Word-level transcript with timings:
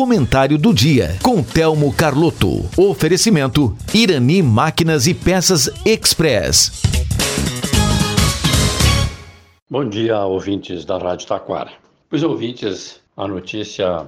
Comentário 0.00 0.56
do 0.56 0.72
dia 0.72 1.18
com 1.22 1.42
Telmo 1.42 1.92
Carlotto. 1.92 2.64
Oferecimento 2.74 3.76
Irani 3.92 4.42
Máquinas 4.42 5.06
e 5.06 5.12
Peças 5.12 5.68
Express. 5.84 6.80
Bom 9.68 9.86
dia, 9.86 10.24
ouvintes 10.24 10.86
da 10.86 10.96
Rádio 10.96 11.26
Taquara. 11.28 11.72
Os 12.10 12.22
ouvintes, 12.22 13.02
a 13.14 13.28
notícia 13.28 14.06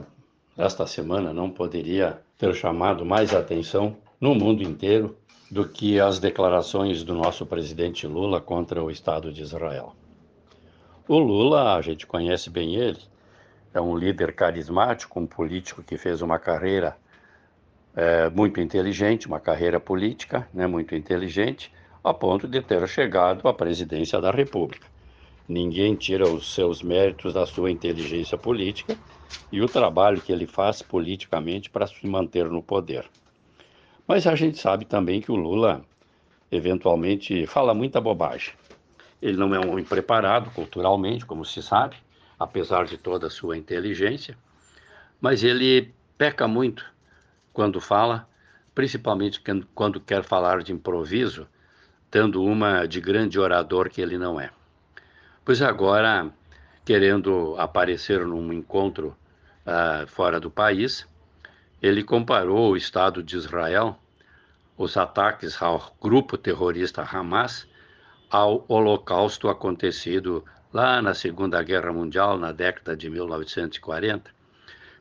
desta 0.56 0.86
semana 0.86 1.30
não 1.30 1.50
poderia 1.50 2.18
ter 2.38 2.54
chamado 2.54 3.04
mais 3.04 3.34
atenção 3.34 3.94
no 4.18 4.34
mundo 4.34 4.62
inteiro 4.62 5.14
do 5.50 5.68
que 5.68 6.00
as 6.00 6.18
declarações 6.18 7.04
do 7.04 7.12
nosso 7.12 7.44
presidente 7.44 8.06
Lula 8.06 8.40
contra 8.40 8.82
o 8.82 8.90
Estado 8.90 9.30
de 9.30 9.42
Israel. 9.42 9.94
O 11.06 11.18
Lula, 11.18 11.74
a 11.74 11.82
gente 11.82 12.06
conhece 12.06 12.48
bem 12.48 12.76
ele, 12.76 13.11
é 13.74 13.80
um 13.80 13.96
líder 13.96 14.34
carismático, 14.34 15.18
um 15.18 15.26
político 15.26 15.82
que 15.82 15.96
fez 15.96 16.22
uma 16.22 16.38
carreira 16.38 16.96
é, 17.94 18.28
muito 18.30 18.60
inteligente, 18.60 19.26
uma 19.26 19.40
carreira 19.40 19.80
política 19.80 20.48
né, 20.52 20.66
muito 20.66 20.94
inteligente, 20.94 21.72
a 22.02 22.12
ponto 22.12 22.48
de 22.48 22.60
ter 22.60 22.86
chegado 22.88 23.46
à 23.48 23.54
presidência 23.54 24.20
da 24.20 24.30
República. 24.30 24.86
Ninguém 25.48 25.94
tira 25.94 26.28
os 26.28 26.54
seus 26.54 26.82
méritos 26.82 27.34
da 27.34 27.46
sua 27.46 27.70
inteligência 27.70 28.38
política 28.38 28.96
e 29.50 29.60
o 29.60 29.68
trabalho 29.68 30.20
que 30.20 30.32
ele 30.32 30.46
faz 30.46 30.82
politicamente 30.82 31.70
para 31.70 31.86
se 31.86 32.06
manter 32.06 32.46
no 32.46 32.62
poder. 32.62 33.04
Mas 34.06 34.26
a 34.26 34.34
gente 34.34 34.58
sabe 34.58 34.84
também 34.84 35.20
que 35.20 35.30
o 35.30 35.36
Lula, 35.36 35.82
eventualmente, 36.50 37.46
fala 37.46 37.74
muita 37.74 38.00
bobagem. 38.00 38.54
Ele 39.20 39.36
não 39.36 39.54
é 39.54 39.60
um 39.60 39.70
homem 39.70 39.84
preparado 39.84 40.50
culturalmente, 40.50 41.24
como 41.24 41.44
se 41.44 41.62
sabe, 41.62 41.96
apesar 42.42 42.84
de 42.86 42.98
toda 42.98 43.28
a 43.28 43.30
sua 43.30 43.56
inteligência, 43.56 44.36
mas 45.20 45.44
ele 45.44 45.94
peca 46.18 46.48
muito 46.48 46.84
quando 47.52 47.80
fala, 47.80 48.28
principalmente 48.74 49.42
quando 49.74 50.00
quer 50.00 50.22
falar 50.22 50.62
de 50.62 50.72
improviso, 50.72 51.46
tendo 52.10 52.42
uma 52.42 52.86
de 52.86 53.00
grande 53.00 53.38
orador 53.38 53.88
que 53.88 54.00
ele 54.00 54.18
não 54.18 54.40
é. 54.40 54.50
Pois 55.44 55.62
agora, 55.62 56.30
querendo 56.84 57.54
aparecer 57.58 58.26
num 58.26 58.52
encontro 58.52 59.16
uh, 59.66 60.06
fora 60.06 60.38
do 60.38 60.50
país, 60.50 61.06
ele 61.80 62.02
comparou 62.02 62.72
o 62.72 62.76
Estado 62.76 63.22
de 63.22 63.36
Israel, 63.36 63.98
os 64.76 64.96
ataques 64.96 65.60
ao 65.62 65.94
grupo 66.00 66.36
terrorista 66.36 67.02
Hamas, 67.02 67.66
ao 68.30 68.64
holocausto 68.68 69.48
acontecido 69.48 70.44
lá 70.72 71.02
na 71.02 71.12
Segunda 71.12 71.62
Guerra 71.62 71.92
Mundial, 71.92 72.38
na 72.38 72.50
década 72.50 72.96
de 72.96 73.10
1940, 73.10 74.30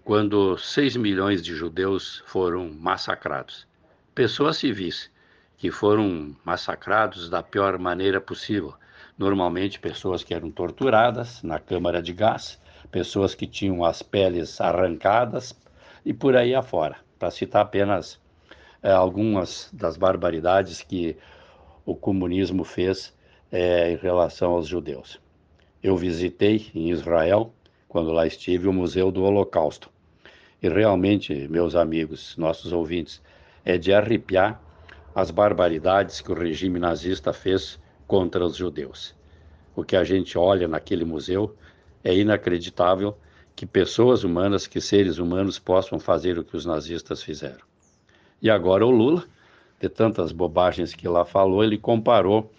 quando 0.03 0.57
6 0.57 0.97
milhões 0.97 1.41
de 1.41 1.55
judeus 1.55 2.21
foram 2.25 2.69
massacrados. 2.69 3.65
Pessoas 4.13 4.57
civis 4.57 5.09
que 5.57 5.71
foram 5.71 6.35
massacrados 6.43 7.29
da 7.29 7.41
pior 7.41 7.77
maneira 7.77 8.19
possível. 8.19 8.73
Normalmente, 9.17 9.79
pessoas 9.79 10.23
que 10.23 10.33
eram 10.33 10.51
torturadas 10.51 11.41
na 11.41 11.57
câmara 11.57 12.01
de 12.01 12.11
gás, 12.11 12.59
pessoas 12.91 13.33
que 13.33 13.47
tinham 13.47 13.85
as 13.85 14.01
peles 14.01 14.59
arrancadas 14.59 15.55
e 16.03 16.13
por 16.13 16.35
aí 16.35 16.53
afora, 16.53 16.97
para 17.17 17.31
citar 17.31 17.61
apenas 17.61 18.19
é, 18.83 18.91
algumas 18.91 19.69
das 19.71 19.95
barbaridades 19.95 20.81
que 20.81 21.15
o 21.85 21.95
comunismo 21.95 22.65
fez 22.65 23.15
é, 23.51 23.91
em 23.91 23.95
relação 23.95 24.51
aos 24.51 24.67
judeus. 24.67 25.19
Eu 25.83 25.97
visitei 25.97 26.69
em 26.75 26.91
Israel, 26.91 27.51
quando 27.87 28.11
lá 28.11 28.27
estive, 28.27 28.67
o 28.67 28.73
Museu 28.73 29.11
do 29.11 29.23
Holocausto. 29.23 29.89
E 30.61 30.69
realmente, 30.69 31.47
meus 31.49 31.75
amigos, 31.75 32.37
nossos 32.37 32.71
ouvintes, 32.71 33.21
é 33.65 33.77
de 33.77 33.91
arrepiar 33.91 34.61
as 35.15 35.31
barbaridades 35.31 36.21
que 36.21 36.31
o 36.31 36.35
regime 36.35 36.79
nazista 36.79 37.33
fez 37.33 37.79
contra 38.05 38.45
os 38.45 38.55
judeus. 38.55 39.15
O 39.75 39.83
que 39.83 39.95
a 39.95 40.03
gente 40.03 40.37
olha 40.37 40.67
naquele 40.67 41.03
museu 41.03 41.55
é 42.03 42.15
inacreditável 42.15 43.17
que 43.55 43.65
pessoas 43.65 44.23
humanas, 44.23 44.67
que 44.67 44.79
seres 44.79 45.17
humanos 45.17 45.57
possam 45.59 45.99
fazer 45.99 46.37
o 46.37 46.43
que 46.43 46.55
os 46.55 46.65
nazistas 46.65 47.23
fizeram. 47.23 47.65
E 48.41 48.49
agora 48.49 48.85
o 48.85 48.91
Lula, 48.91 49.23
de 49.79 49.89
tantas 49.89 50.31
bobagens 50.31 50.93
que 50.93 51.07
lá 51.07 51.25
falou, 51.25 51.63
ele 51.63 51.77
comparou 51.77 52.51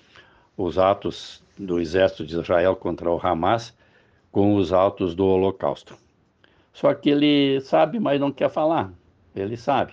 os 0.57 0.79
atos 0.79 1.42
do 1.59 1.81
exército 1.81 2.25
de 2.25 2.35
Israel 2.35 2.77
contra 2.77 3.11
o 3.11 3.21
Hamas 3.23 3.75
com 4.31 4.57
os 4.57 4.73
autos 4.73 5.15
do 5.15 5.27
Holocausto. 5.27 5.97
Só 6.73 6.93
que 6.95 7.11
ele 7.11 7.61
sabe, 7.61 8.01
mas 8.01 8.21
não 8.21 8.33
quer 8.33 8.49
falar. 8.49 8.93
Ele 9.35 9.57
sabe 9.57 9.93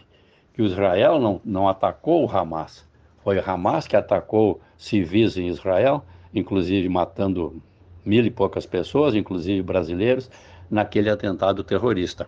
que 0.53 0.62
Israel 0.62 1.20
não, 1.20 1.42
não 1.44 1.68
atacou 1.68 2.25
o 2.25 2.30
Hamas. 2.30 2.88
Foi 3.24 3.38
o 3.38 3.50
Hamas 3.50 3.86
que 3.86 3.96
atacou 3.96 4.62
civis 4.78 5.38
em 5.38 5.47
Israel, 5.47 6.03
inclusive 6.34 6.88
matando 6.88 7.62
mil 8.06 8.26
e 8.26 8.31
poucas 8.31 8.66
pessoas, 8.66 9.14
inclusive 9.14 9.62
brasileiros, 9.62 10.30
naquele 10.70 11.09
atentado 11.09 11.64
terrorista. 11.64 12.28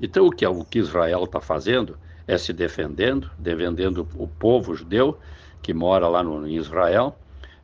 Então, 0.00 0.26
o 0.26 0.30
que, 0.30 0.44
o 0.44 0.64
que 0.64 0.80
Israel 0.80 1.24
está 1.24 1.40
fazendo 1.40 1.96
é 2.26 2.36
se 2.36 2.52
defendendo, 2.52 3.30
defendendo 3.38 4.08
o 4.16 4.26
povo 4.26 4.74
judeu 4.74 5.18
que 5.62 5.72
mora 5.72 6.08
lá 6.08 6.22
no, 6.22 6.46
em 6.46 6.56
Israel, 6.56 7.16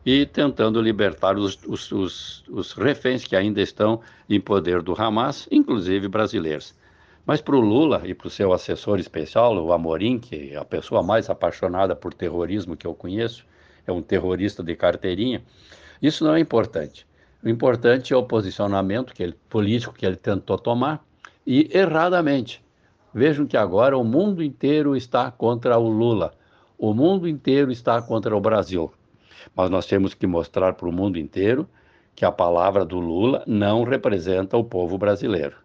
e 0.04 0.24
tentando 0.24 0.80
libertar 0.80 1.36
os, 1.36 1.58
os, 1.66 1.92
os, 1.92 2.44
os 2.48 2.72
reféns 2.72 3.24
que 3.24 3.36
ainda 3.36 3.60
estão 3.60 4.00
em 4.28 4.40
poder 4.40 4.82
do 4.82 4.94
Hamas, 5.00 5.46
inclusive 5.50 6.08
brasileiros. 6.08 6.74
Mas 7.26 7.40
para 7.40 7.56
o 7.56 7.60
Lula 7.60 8.02
e 8.04 8.14
para 8.14 8.26
o 8.26 8.30
seu 8.30 8.52
assessor 8.52 8.98
especial, 8.98 9.56
o 9.56 9.72
Amorim, 9.72 10.18
que 10.18 10.52
é 10.52 10.56
a 10.56 10.64
pessoa 10.64 11.02
mais 11.02 11.28
apaixonada 11.28 11.94
por 11.94 12.14
terrorismo 12.14 12.76
que 12.76 12.86
eu 12.86 12.94
conheço, 12.94 13.44
é 13.86 13.92
um 13.92 14.02
terrorista 14.02 14.62
de 14.62 14.74
carteirinha, 14.74 15.42
isso 16.00 16.24
não 16.24 16.34
é 16.34 16.40
importante. 16.40 17.06
O 17.42 17.48
importante 17.48 18.12
é 18.12 18.16
o 18.16 18.22
posicionamento 18.22 19.14
que 19.14 19.22
ele, 19.22 19.36
político 19.48 19.94
que 19.94 20.04
ele 20.04 20.16
tentou 20.16 20.58
tomar 20.58 21.04
e 21.46 21.70
erradamente. 21.72 22.62
Vejam 23.12 23.46
que 23.46 23.56
agora 23.56 23.96
o 23.96 24.04
mundo 24.04 24.42
inteiro 24.42 24.94
está 24.94 25.30
contra 25.30 25.78
o 25.78 25.88
Lula. 25.88 26.32
O 26.78 26.94
mundo 26.94 27.28
inteiro 27.28 27.70
está 27.70 28.00
contra 28.00 28.36
o 28.36 28.40
Brasil. 28.40 28.92
Mas 29.54 29.70
nós 29.70 29.86
temos 29.86 30.14
que 30.14 30.26
mostrar 30.26 30.74
para 30.74 30.88
o 30.88 30.92
mundo 30.92 31.18
inteiro 31.18 31.68
que 32.14 32.24
a 32.24 32.32
palavra 32.32 32.84
do 32.84 32.98
Lula 32.98 33.42
não 33.46 33.82
representa 33.82 34.56
o 34.56 34.64
povo 34.64 34.98
brasileiro. 34.98 35.56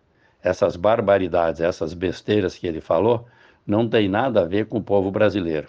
Essas 0.41 0.75
barbaridades, 0.75 1.59
essas 1.59 1.93
besteiras 1.93 2.57
que 2.57 2.67
ele 2.67 2.79
falou, 2.79 3.25
não 3.65 3.87
tem 3.87 4.07
nada 4.07 4.41
a 4.41 4.45
ver 4.45 4.67
com 4.67 4.77
o 4.77 4.83
povo 4.83 5.09
brasileiro. 5.11 5.67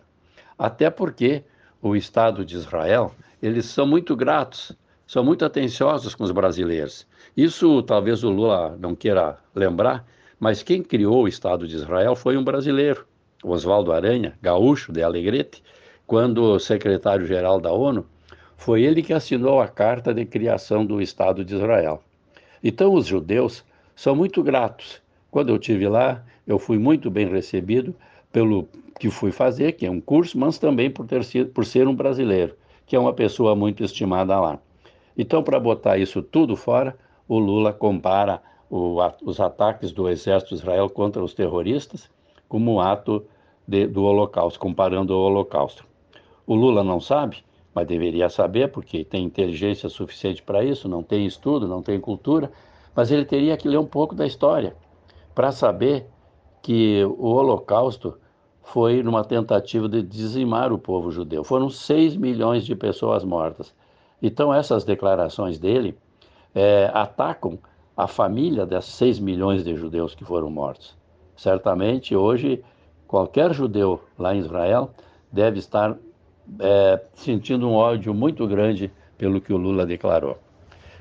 Até 0.58 0.90
porque 0.90 1.44
o 1.80 1.96
Estado 1.96 2.44
de 2.44 2.56
Israel, 2.56 3.14
eles 3.42 3.66
são 3.66 3.86
muito 3.86 4.14
gratos, 4.14 4.72
são 5.06 5.24
muito 5.24 5.44
atenciosos 5.44 6.14
com 6.14 6.24
os 6.24 6.30
brasileiros. 6.30 7.06
Isso 7.36 7.82
talvez 7.82 8.24
o 8.24 8.30
Lula 8.30 8.76
não 8.78 8.94
queira 8.94 9.38
lembrar, 9.54 10.06
mas 10.38 10.62
quem 10.62 10.82
criou 10.82 11.24
o 11.24 11.28
Estado 11.28 11.66
de 11.66 11.76
Israel 11.76 12.14
foi 12.14 12.36
um 12.36 12.44
brasileiro, 12.44 13.06
Oswaldo 13.42 13.92
Aranha, 13.92 14.36
gaúcho 14.42 14.92
de 14.92 15.02
Alegrete, 15.02 15.62
quando 16.06 16.58
secretário-geral 16.58 17.60
da 17.60 17.72
ONU, 17.72 18.06
foi 18.56 18.82
ele 18.82 19.02
que 19.02 19.12
assinou 19.12 19.60
a 19.60 19.68
carta 19.68 20.14
de 20.14 20.24
criação 20.24 20.84
do 20.84 21.00
Estado 21.00 21.44
de 21.44 21.54
Israel. 21.54 22.02
Então, 22.62 22.94
os 22.94 23.06
judeus 23.06 23.64
são 23.94 24.14
muito 24.14 24.42
gratos. 24.42 25.00
Quando 25.30 25.50
eu 25.50 25.58
tive 25.58 25.88
lá, 25.88 26.24
eu 26.46 26.58
fui 26.58 26.78
muito 26.78 27.10
bem 27.10 27.28
recebido 27.28 27.94
pelo 28.32 28.68
que 28.98 29.10
fui 29.10 29.30
fazer, 29.30 29.72
que 29.72 29.84
é 29.84 29.90
um 29.90 30.00
curso, 30.00 30.38
mas 30.38 30.58
também 30.58 30.90
por, 30.90 31.06
ter 31.06 31.22
sido, 31.24 31.50
por 31.50 31.66
ser 31.66 31.86
um 31.86 31.94
brasileiro, 31.94 32.56
que 32.86 32.96
é 32.96 32.98
uma 32.98 33.12
pessoa 33.12 33.54
muito 33.54 33.84
estimada 33.84 34.38
lá. 34.40 34.58
Então, 35.16 35.42
para 35.42 35.60
botar 35.60 35.98
isso 35.98 36.22
tudo 36.22 36.56
fora, 36.56 36.96
o 37.28 37.38
Lula 37.38 37.72
compara 37.72 38.40
o, 38.70 38.98
os 39.22 39.40
ataques 39.40 39.92
do 39.92 40.08
exército 40.08 40.54
de 40.54 40.60
Israel 40.60 40.88
contra 40.88 41.22
os 41.22 41.34
terroristas 41.34 42.08
como 42.48 42.74
um 42.74 42.80
ato 42.80 43.24
de, 43.66 43.86
do 43.86 44.04
Holocausto, 44.04 44.58
comparando 44.58 45.14
o 45.14 45.18
Holocausto. 45.18 45.84
O 46.46 46.54
Lula 46.54 46.84
não 46.84 47.00
sabe, 47.00 47.44
mas 47.74 47.86
deveria 47.86 48.28
saber, 48.28 48.70
porque 48.70 49.04
tem 49.04 49.24
inteligência 49.24 49.88
suficiente 49.88 50.42
para 50.42 50.64
isso, 50.64 50.88
não 50.88 51.02
tem 51.02 51.26
estudo, 51.26 51.66
não 51.66 51.82
tem 51.82 52.00
cultura, 52.00 52.50
mas 52.94 53.10
ele 53.10 53.24
teria 53.24 53.56
que 53.56 53.68
ler 53.68 53.78
um 53.78 53.86
pouco 53.86 54.14
da 54.14 54.26
história 54.26 54.74
para 55.34 55.52
saber 55.52 56.06
que 56.62 57.04
o 57.04 57.26
Holocausto 57.26 58.16
foi 58.62 59.02
numa 59.02 59.22
tentativa 59.22 59.88
de 59.88 60.02
dizimar 60.02 60.72
o 60.72 60.78
povo 60.78 61.10
judeu. 61.10 61.44
Foram 61.44 61.68
6 61.68 62.16
milhões 62.16 62.64
de 62.64 62.74
pessoas 62.74 63.22
mortas. 63.22 63.74
Então, 64.20 64.52
essas 64.52 64.82
declarações 64.82 65.58
dele 65.58 65.96
é, 66.54 66.90
atacam 66.92 67.58
a 67.96 68.06
família 68.06 68.66
desses 68.66 68.94
6 68.94 69.18
milhões 69.20 69.62
de 69.62 69.76
judeus 69.76 70.14
que 70.14 70.24
foram 70.24 70.50
mortos. 70.50 70.96
Certamente, 71.36 72.16
hoje, 72.16 72.64
qualquer 73.06 73.52
judeu 73.52 74.00
lá 74.18 74.34
em 74.34 74.38
Israel 74.38 74.90
deve 75.30 75.58
estar 75.58 75.96
é, 76.60 77.00
sentindo 77.14 77.68
um 77.68 77.74
ódio 77.74 78.14
muito 78.14 78.46
grande 78.46 78.90
pelo 79.18 79.40
que 79.40 79.52
o 79.52 79.56
Lula 79.56 79.86
declarou. 79.86 80.38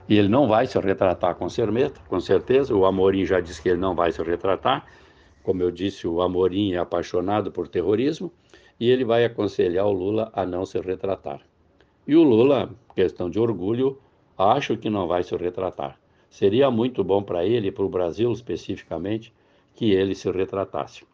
E 0.07 0.17
ele 0.17 0.27
não 0.27 0.47
vai 0.47 0.67
se 0.67 0.79
retratar 0.79 1.35
com, 1.35 1.49
cermeta, 1.49 1.99
com 2.07 2.19
certeza, 2.19 2.75
o 2.75 2.85
Amorim 2.85 3.25
já 3.25 3.39
disse 3.39 3.61
que 3.61 3.69
ele 3.69 3.79
não 3.79 3.95
vai 3.95 4.11
se 4.11 4.21
retratar, 4.21 4.85
como 5.43 5.61
eu 5.61 5.71
disse, 5.71 6.07
o 6.07 6.21
Amorim 6.21 6.73
é 6.73 6.77
apaixonado 6.77 7.51
por 7.51 7.67
terrorismo 7.67 8.31
e 8.79 8.89
ele 8.89 9.05
vai 9.05 9.25
aconselhar 9.25 9.85
o 9.85 9.91
Lula 9.91 10.31
a 10.33 10.45
não 10.45 10.65
se 10.65 10.79
retratar. 10.79 11.41
E 12.07 12.15
o 12.15 12.23
Lula, 12.23 12.69
questão 12.95 13.29
de 13.29 13.39
orgulho, 13.39 13.99
acho 14.37 14.75
que 14.77 14.89
não 14.89 15.07
vai 15.07 15.23
se 15.23 15.35
retratar. 15.35 15.99
Seria 16.29 16.69
muito 16.69 17.03
bom 17.03 17.23
para 17.23 17.45
ele 17.45 17.71
para 17.71 17.85
o 17.85 17.89
Brasil 17.89 18.31
especificamente 18.31 19.33
que 19.73 19.91
ele 19.91 20.13
se 20.15 20.29
retratasse. 20.29 21.05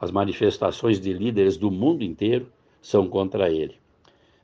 As 0.00 0.10
manifestações 0.10 1.00
de 1.00 1.12
líderes 1.12 1.56
do 1.56 1.70
mundo 1.70 2.02
inteiro 2.02 2.50
são 2.84 3.08
contra 3.08 3.50
ele. 3.50 3.76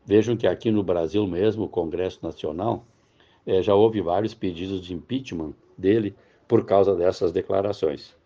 Vejam 0.04 0.34
que 0.34 0.46
aqui 0.46 0.70
no 0.70 0.82
Brasil 0.82 1.26
mesmo, 1.26 1.64
o 1.64 1.68
Congresso 1.68 2.20
Nacional, 2.22 2.86
eh, 3.46 3.62
já 3.62 3.74
houve 3.74 4.00
vários 4.00 4.32
pedidos 4.32 4.80
de 4.80 4.94
impeachment 4.94 5.52
dele 5.76 6.14
por 6.48 6.64
causa 6.64 6.96
dessas 6.96 7.32
declarações. 7.32 8.16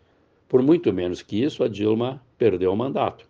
Por 0.47 0.61
muito 0.63 0.93
menos 0.93 1.21
que 1.21 1.43
isso, 1.43 1.65
a 1.65 1.67
Dilma 1.67 2.23
perdeu 2.37 2.71
o 2.71 2.77
mandato. 2.77 3.27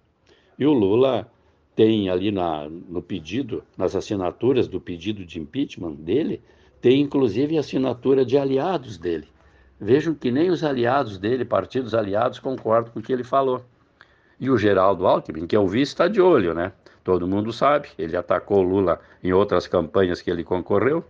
E 0.60 0.66
o 0.68 0.74
Lula 0.74 1.30
tem 1.76 2.08
ali 2.08 2.32
na, 2.32 2.70
no 2.70 3.02
pedido, 3.02 3.64
nas 3.76 3.96
assinaturas 3.96 4.68
do 4.68 4.80
pedido 4.80 5.26
de 5.26 5.40
impeachment 5.40 5.96
dele, 5.96 6.40
tem 6.80 7.02
inclusive 7.02 7.58
assinatura 7.58 8.24
de 8.24 8.38
aliados 8.38 9.00
dele. 9.00 9.28
Vejam 9.82 10.14
que 10.14 10.30
nem 10.30 10.52
os 10.52 10.64
aliados 10.64 11.18
dele, 11.18 11.44
partidos 11.46 11.96
aliados, 11.96 12.38
concordam 12.38 12.94
com 12.94 13.00
o 13.00 13.04
que 13.04 13.12
ele 13.12 13.24
falou. 13.24 13.66
E 14.40 14.50
o 14.50 14.58
Geraldo 14.58 15.08
Alckmin, 15.08 15.48
que 15.48 15.56
é 15.56 15.60
o 15.60 15.68
vice, 15.68 15.94
está 15.94 16.08
de 16.08 16.22
olho, 16.22 16.54
né? 16.54 16.72
Todo 17.04 17.28
mundo 17.28 17.54
sabe, 17.54 17.90
ele 17.98 18.18
atacou 18.18 18.62
Lula 18.62 19.00
em 19.24 19.32
outras 19.32 19.68
campanhas 19.68 20.22
que 20.22 20.32
ele 20.32 20.44
concorreu. 20.44 21.06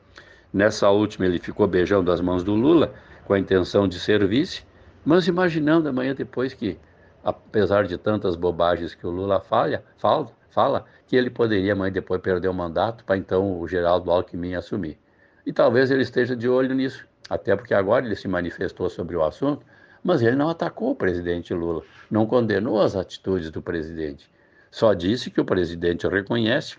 Nessa 0.54 0.90
última, 0.90 1.26
ele 1.26 1.40
ficou 1.40 1.68
beijando 1.68 2.12
as 2.12 2.22
mãos 2.22 2.44
do 2.44 2.54
Lula 2.54 2.94
com 3.26 3.34
a 3.34 3.40
intenção 3.40 3.88
de 3.88 4.00
ser 4.00 4.26
vice. 4.28 4.64
Mas 5.06 5.28
imaginando 5.28 5.88
amanhã 5.88 6.14
depois 6.14 6.54
que, 6.54 6.78
apesar 7.24 7.86
de 7.86 7.98
tantas 7.98 8.36
bobagens 8.36 8.94
que 8.94 9.06
o 9.06 9.10
Lula 9.10 9.40
falha, 9.40 9.84
fala, 9.98 10.28
fala 10.50 10.86
que 11.08 11.16
ele 11.16 11.30
poderia 11.30 11.74
amanhã 11.74 11.92
depois 11.92 12.22
perder 12.22 12.48
o 12.48 12.54
mandato 12.54 13.04
para 13.04 13.18
então 13.18 13.60
o 13.60 13.68
Geraldo 13.68 14.12
Alckmin 14.12 14.56
assumir. 14.56 14.98
E 15.46 15.54
talvez 15.54 15.92
ele 15.92 16.02
esteja 16.02 16.36
de 16.36 16.50
olho 16.50 16.74
nisso, 16.74 17.06
até 17.30 17.56
porque 17.56 17.74
agora 17.74 18.06
ele 18.06 18.16
se 18.16 18.28
manifestou 18.28 18.90
sobre 18.90 19.16
o 19.16 19.24
assunto, 19.24 19.66
mas 20.06 20.22
ele 20.22 20.36
não 20.36 20.50
atacou 20.50 20.92
o 20.92 20.96
presidente 20.96 21.52
Lula, 21.52 21.82
não 22.12 22.28
condenou 22.28 22.80
as 22.80 22.96
atitudes 22.96 23.50
do 23.50 23.60
presidente. 23.60 24.30
Só 24.70 24.94
disse 24.94 25.32
que 25.32 25.42
o 25.42 25.46
presidente 25.46 26.08
reconhece 26.08 26.78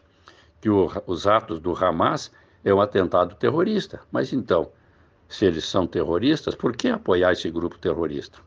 que 0.61 0.70
o, 0.70 0.88
os 1.08 1.26
atos 1.26 1.58
do 1.58 1.73
Hamas 1.73 2.31
é 2.64 2.73
um 2.73 2.81
atentado 2.81 3.34
terrorista. 3.34 4.00
Mas 4.12 4.32
então, 4.32 4.70
se 5.28 5.44
eles 5.44 5.64
são 5.64 5.88
terroristas, 5.88 6.55
por 6.55 6.76
que 6.76 6.87
apoiar 6.87 7.32
esse 7.32 7.50
grupo 7.50 7.76
terrorista? 7.78 8.38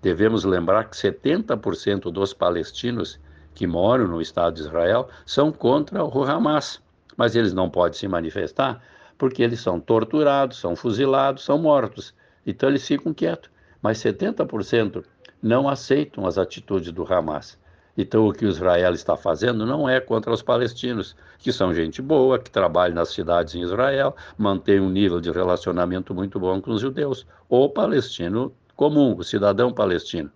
Devemos 0.00 0.44
lembrar 0.44 0.88
que 0.88 0.96
70% 0.96 2.10
dos 2.10 2.32
palestinos 2.32 3.20
que 3.54 3.66
moram 3.66 4.08
no 4.08 4.22
Estado 4.22 4.54
de 4.54 4.62
Israel 4.62 5.10
são 5.26 5.52
contra 5.52 6.02
o 6.02 6.24
Hamas, 6.24 6.80
mas 7.18 7.36
eles 7.36 7.52
não 7.52 7.68
podem 7.68 7.98
se 7.98 8.08
manifestar 8.08 8.82
porque 9.18 9.42
eles 9.42 9.60
são 9.60 9.78
torturados, 9.78 10.58
são 10.58 10.74
fuzilados, 10.74 11.44
são 11.44 11.58
mortos. 11.58 12.14
Então 12.46 12.70
eles 12.70 12.86
ficam 12.86 13.12
quietos. 13.12 13.51
Mas 13.82 13.98
70% 13.98 15.04
não 15.42 15.68
aceitam 15.68 16.24
as 16.24 16.38
atitudes 16.38 16.92
do 16.92 17.02
Hamas. 17.12 17.58
Então, 17.98 18.26
o 18.26 18.32
que 18.32 18.46
Israel 18.46 18.94
está 18.94 19.16
fazendo 19.16 19.66
não 19.66 19.86
é 19.86 20.00
contra 20.00 20.32
os 20.32 20.40
palestinos, 20.40 21.14
que 21.38 21.52
são 21.52 21.74
gente 21.74 22.00
boa, 22.00 22.38
que 22.38 22.50
trabalham 22.50 22.94
nas 22.94 23.10
cidades 23.10 23.54
em 23.54 23.62
Israel, 23.62 24.16
mantém 24.38 24.80
um 24.80 24.88
nível 24.88 25.20
de 25.20 25.30
relacionamento 25.30 26.14
muito 26.14 26.40
bom 26.40 26.60
com 26.60 26.70
os 26.70 26.80
judeus. 26.80 27.26
O 27.50 27.68
palestino 27.68 28.54
comum, 28.76 29.14
o 29.18 29.22
cidadão 29.22 29.72
palestino. 29.72 30.30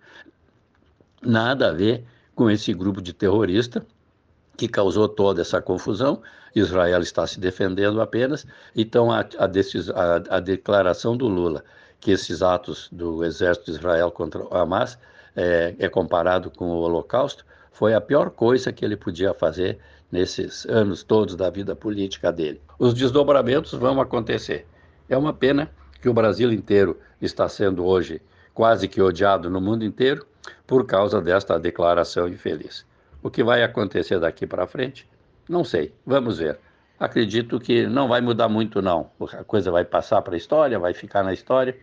Nada 1.21 1.69
a 1.69 1.73
ver 1.73 2.05
com 2.35 2.51
esse 2.51 2.71
grupo 2.73 3.01
de 3.01 3.11
terrorista 3.11 3.83
que 4.55 4.67
causou 4.67 5.09
toda 5.09 5.41
essa 5.41 5.59
confusão. 5.59 6.21
Israel 6.53 7.01
está 7.01 7.25
se 7.25 7.39
defendendo 7.39 8.01
apenas. 8.01 8.45
Então, 8.75 9.11
a, 9.11 9.25
a, 9.39 9.47
decis, 9.47 9.89
a, 9.89 10.15
a 10.29 10.39
declaração 10.39 11.17
do 11.17 11.27
Lula 11.27 11.63
que 11.99 12.11
esses 12.11 12.41
atos 12.41 12.89
do 12.91 13.23
exército 13.23 13.71
de 13.71 13.77
Israel 13.77 14.11
contra 14.11 14.43
o 14.43 14.55
Hamas 14.55 14.97
é, 15.35 15.75
é 15.77 15.89
comparado 15.89 16.49
com 16.51 16.65
o 16.65 16.79
Holocausto, 16.79 17.45
foi 17.71 17.93
a 17.93 18.01
pior 18.01 18.31
coisa 18.31 18.71
que 18.71 18.83
ele 18.83 18.95
podia 18.95 19.33
fazer 19.33 19.77
nesses 20.11 20.65
anos 20.65 21.03
todos 21.03 21.35
da 21.35 21.49
vida 21.49 21.75
política 21.75 22.31
dele. 22.31 22.61
Os 22.79 22.93
desdobramentos 22.93 23.73
vão 23.73 23.99
acontecer. 24.01 24.65
É 25.09 25.17
uma 25.17 25.33
pena 25.33 25.69
que 26.01 26.09
o 26.09 26.13
Brasil 26.13 26.51
inteiro 26.51 26.97
está 27.21 27.47
sendo 27.47 27.85
hoje 27.85 28.21
quase 28.53 28.87
que 28.87 29.01
odiado 29.01 29.49
no 29.49 29.61
mundo 29.61 29.85
inteiro 29.85 30.25
por 30.65 30.85
causa 30.85 31.21
desta 31.21 31.59
declaração 31.59 32.27
infeliz. 32.27 32.85
O 33.21 33.29
que 33.29 33.43
vai 33.43 33.63
acontecer 33.63 34.19
daqui 34.19 34.47
para 34.47 34.67
frente? 34.67 35.07
Não 35.47 35.63
sei. 35.63 35.93
Vamos 36.05 36.39
ver. 36.39 36.59
Acredito 36.99 37.59
que 37.59 37.85
não 37.85 38.07
vai 38.07 38.21
mudar 38.21 38.49
muito, 38.49 38.81
não. 38.81 39.11
A 39.33 39.43
coisa 39.43 39.71
vai 39.71 39.85
passar 39.85 40.21
para 40.21 40.33
a 40.33 40.37
história, 40.37 40.79
vai 40.79 40.93
ficar 40.93 41.23
na 41.23 41.33
história 41.33 41.77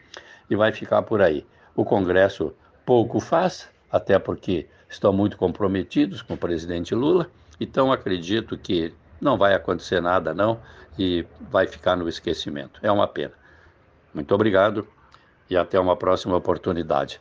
e 0.50 0.56
vai 0.56 0.72
ficar 0.72 1.02
por 1.02 1.22
aí. 1.22 1.46
O 1.76 1.84
Congresso 1.84 2.52
pouco 2.84 3.20
faz, 3.20 3.68
até 3.90 4.18
porque 4.18 4.66
estão 4.88 5.12
muito 5.12 5.36
comprometidos 5.36 6.20
com 6.20 6.34
o 6.34 6.38
presidente 6.38 6.94
Lula, 6.94 7.30
então 7.60 7.92
acredito 7.92 8.58
que 8.58 8.92
não 9.20 9.38
vai 9.38 9.54
acontecer 9.54 10.00
nada 10.00 10.34
não 10.34 10.60
e 10.98 11.26
vai 11.50 11.66
ficar 11.66 11.96
no 11.96 12.08
esquecimento. 12.08 12.80
É 12.82 12.90
uma 12.90 13.06
pena. 13.06 13.32
Muito 14.12 14.34
obrigado 14.34 14.86
e 15.48 15.56
até 15.56 15.78
uma 15.78 15.96
próxima 15.96 16.36
oportunidade. 16.36 17.20